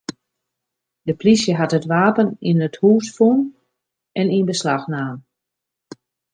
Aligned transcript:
De 1.07 1.13
plysje 1.19 1.53
hat 1.59 1.75
it 1.77 1.89
wapen 1.93 2.27
yn 2.49 2.65
it 2.67 2.75
hús 2.81 3.07
fûn 3.15 3.39
en 4.19 4.27
yn 4.37 4.47
beslach 4.49 4.85
naam. 4.93 5.17